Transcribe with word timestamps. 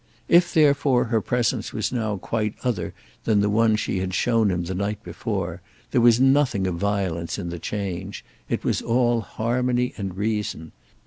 If 0.27 0.51
therefore 0.51 1.03
her 1.13 1.21
presence 1.21 1.73
was 1.73 1.91
now 1.91 2.17
quite 2.17 2.55
other 2.63 2.95
than 3.25 3.39
the 3.41 3.51
one 3.51 3.75
she 3.75 3.99
had 3.99 4.15
shown 4.15 4.49
him 4.49 4.63
the 4.63 4.73
night 4.73 5.03
before, 5.03 5.61
there 5.91 6.01
was 6.01 6.19
nothing 6.19 6.65
of 6.65 6.73
violence 6.73 7.37
in 7.37 7.49
the 7.49 7.59
change—it 7.59 8.63
was 8.63 8.81
all 8.81 9.21
harmony 9.21 9.93
and 9.99 10.17
reason. 10.17 10.71